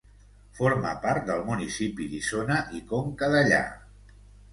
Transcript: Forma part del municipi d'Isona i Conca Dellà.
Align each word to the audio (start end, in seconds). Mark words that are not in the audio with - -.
Forma 0.59 0.93
part 1.03 1.27
del 1.27 1.43
municipi 1.49 2.07
d'Isona 2.13 2.57
i 2.79 2.81
Conca 2.93 3.29
Dellà. 3.37 3.61